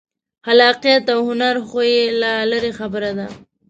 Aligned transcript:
خلاقیت 0.45 1.05
او 1.15 1.19
هنر 1.29 1.55
خو 1.67 1.79
یې 1.93 2.01
لا 2.21 2.33
لرې 2.51 2.71
خبره 2.79 3.11
ده. 3.17 3.27